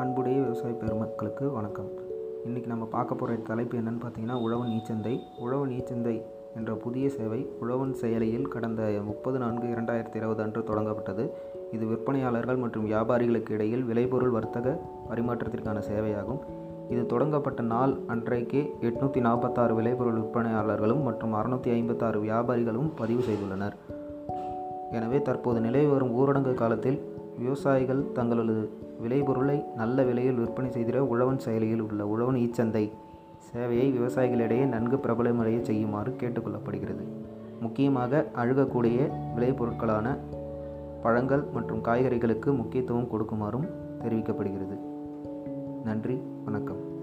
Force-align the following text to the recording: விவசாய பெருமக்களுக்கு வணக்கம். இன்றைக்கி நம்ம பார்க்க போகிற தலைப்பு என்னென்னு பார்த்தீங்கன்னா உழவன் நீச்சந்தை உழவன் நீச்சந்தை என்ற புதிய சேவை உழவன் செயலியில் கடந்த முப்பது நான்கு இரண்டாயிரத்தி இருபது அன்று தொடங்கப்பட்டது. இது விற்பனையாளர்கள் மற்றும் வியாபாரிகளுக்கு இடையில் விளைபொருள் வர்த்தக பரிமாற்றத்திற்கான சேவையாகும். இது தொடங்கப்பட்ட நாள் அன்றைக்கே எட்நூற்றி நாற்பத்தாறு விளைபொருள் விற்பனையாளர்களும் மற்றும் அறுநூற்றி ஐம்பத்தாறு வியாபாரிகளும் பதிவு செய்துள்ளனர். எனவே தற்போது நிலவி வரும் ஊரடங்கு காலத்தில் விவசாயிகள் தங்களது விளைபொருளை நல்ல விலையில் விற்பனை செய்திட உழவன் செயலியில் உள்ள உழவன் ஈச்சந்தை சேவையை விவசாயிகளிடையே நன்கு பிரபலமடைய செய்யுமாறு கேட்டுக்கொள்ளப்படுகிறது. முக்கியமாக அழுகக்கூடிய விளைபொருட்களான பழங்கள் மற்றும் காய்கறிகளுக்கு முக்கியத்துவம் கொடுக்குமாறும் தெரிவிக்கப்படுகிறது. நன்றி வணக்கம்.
விவசாய 0.00 0.72
பெருமக்களுக்கு 0.72 1.52
வணக்கம். 1.52 1.88
இன்றைக்கி 2.46 2.66
நம்ம 2.66 2.84
பார்க்க 2.84 3.14
போகிற 3.14 3.36
தலைப்பு 3.48 3.78
என்னென்னு 3.78 4.02
பார்த்தீங்கன்னா 4.02 4.36
உழவன் 4.44 4.70
நீச்சந்தை 4.72 5.14
உழவன் 5.38 5.70
நீச்சந்தை 5.72 6.22
என்ற 6.58 6.74
புதிய 6.74 7.08
சேவை 7.08 7.48
உழவன் 7.60 7.94
செயலியில் 7.94 8.46
கடந்த 8.48 8.82
முப்பது 9.04 9.38
நான்கு 9.38 9.66
இரண்டாயிரத்தி 9.66 10.14
இருபது 10.14 10.42
அன்று 10.42 10.62
தொடங்கப்பட்டது. 10.70 11.24
இது 11.72 11.86
விற்பனையாளர்கள் 11.86 12.56
மற்றும் 12.56 12.86
வியாபாரிகளுக்கு 12.90 13.50
இடையில் 13.50 13.84
விளைபொருள் 13.90 14.34
வர்த்தக 14.36 14.76
பரிமாற்றத்திற்கான 15.10 15.82
சேவையாகும். 15.90 16.40
இது 16.88 17.06
தொடங்கப்பட்ட 17.06 17.62
நாள் 17.62 17.98
அன்றைக்கே 18.06 18.64
எட்நூற்றி 18.80 19.20
நாற்பத்தாறு 19.28 19.74
விளைபொருள் 19.74 20.20
விற்பனையாளர்களும் 20.20 21.02
மற்றும் 21.02 21.36
அறுநூற்றி 21.40 21.72
ஐம்பத்தாறு 21.80 22.20
வியாபாரிகளும் 22.20 22.90
பதிவு 23.02 23.24
செய்துள்ளனர். 23.30 23.76
எனவே 24.90 25.22
தற்போது 25.22 25.60
நிலவி 25.60 25.86
வரும் 25.86 26.14
ஊரடங்கு 26.20 26.54
காலத்தில் 26.54 27.00
விவசாயிகள் 27.38 28.12
தங்களது 28.12 28.68
விளைபொருளை 29.00 29.64
நல்ல 29.76 30.02
விலையில் 30.02 30.34
விற்பனை 30.34 30.70
செய்திட 30.70 30.96
உழவன் 30.96 31.38
செயலியில் 31.38 31.80
உள்ள 31.80 32.06
உழவன் 32.06 32.34
ஈச்சந்தை 32.34 32.90
சேவையை 33.52 33.86
விவசாயிகளிடையே 33.98 34.66
நன்கு 34.66 34.96
பிரபலமடைய 34.96 35.60
செய்யுமாறு 35.60 36.16
கேட்டுக்கொள்ளப்படுகிறது. 36.20 37.04
முக்கியமாக 37.60 38.26
அழுகக்கூடிய 38.36 39.10
விளைபொருட்களான 39.36 40.16
பழங்கள் 41.02 41.44
மற்றும் 41.52 41.84
காய்கறிகளுக்கு 41.84 42.56
முக்கியத்துவம் 42.56 43.08
கொடுக்குமாறும் 43.12 43.68
தெரிவிக்கப்படுகிறது. 44.02 44.76
நன்றி 45.84 46.22
வணக்கம். 46.44 46.96